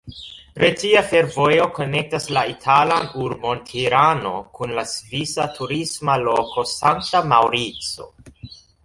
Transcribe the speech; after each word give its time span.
Retia 0.61 1.01
fervojo 1.09 1.65
konektas 1.79 2.23
la 2.37 2.41
italan 2.53 3.05
urbon 3.25 3.61
Tirano 3.67 4.31
kun 4.59 4.73
la 4.79 4.87
svisa 4.93 5.47
turisma 5.59 6.17
loko 6.23 6.65
Sankta 6.73 7.23
Maŭrico. 7.35 8.09